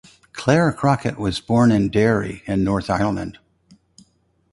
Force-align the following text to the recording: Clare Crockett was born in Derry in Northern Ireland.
Clare 0.33 0.73
Crockett 0.73 1.19
was 1.19 1.39
born 1.39 1.71
in 1.71 1.87
Derry 1.89 2.41
in 2.47 2.63
Northern 2.63 2.99
Ireland. 2.99 3.37